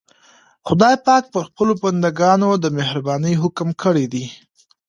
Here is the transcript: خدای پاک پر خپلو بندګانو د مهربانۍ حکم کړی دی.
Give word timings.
خدای 0.67 0.95
پاک 1.05 1.23
پر 1.33 1.43
خپلو 1.49 1.73
بندګانو 1.81 2.49
د 2.63 2.65
مهربانۍ 2.77 3.33
حکم 3.43 3.69
کړی 3.81 4.05
دی. 4.13 4.25